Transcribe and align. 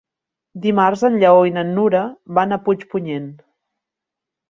Dimarts 0.63 1.03
en 1.09 1.19
Lleó 1.25 1.45
i 1.51 1.53
na 1.59 1.65
Nura 1.69 2.03
van 2.41 2.59
a 2.59 2.63
Puigpunyent. 2.67 3.33